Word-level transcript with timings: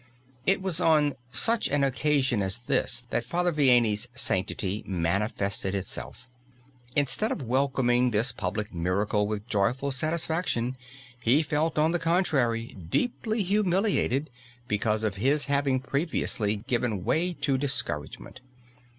It 0.47 0.63
was 0.63 0.81
on 0.81 1.13
such 1.29 1.67
an 1.67 1.83
occasion 1.83 2.41
as 2.41 2.57
this 2.65 3.03
that 3.11 3.23
Father 3.23 3.53
Vianney's 3.53 4.07
sanctity 4.15 4.83
manifested 4.87 5.75
itself. 5.75 6.27
Instead 6.95 7.31
of 7.31 7.43
welcoming 7.43 8.09
this 8.09 8.31
public 8.31 8.73
miracle 8.73 9.27
with 9.27 9.47
joyful 9.47 9.91
satisfaction 9.91 10.75
he 11.21 11.43
felt 11.43 11.77
on 11.77 11.91
the 11.91 11.99
contrary, 11.99 12.75
deeply 12.89 13.43
humiliated, 13.43 14.31
because 14.67 15.03
of 15.03 15.17
his 15.17 15.45
having 15.45 15.79
previously 15.79 16.55
given 16.65 17.03
way 17.05 17.33
to 17.33 17.55
discouragement. 17.59 18.41